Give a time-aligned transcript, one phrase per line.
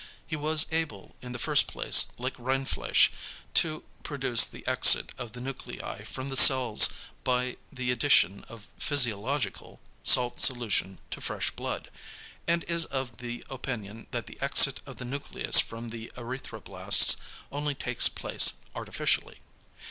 [0.25, 3.11] He was able in the first place, like Rindfleisch,
[3.53, 6.89] to produce the exit of the nuclei from the cells
[7.23, 11.91] by the addition of "physiological" salt solution to fresh blood,
[12.47, 17.17] and is of the opinion that the exit of the nucleus from the erythroblasts
[17.51, 19.37] only takes place artificially.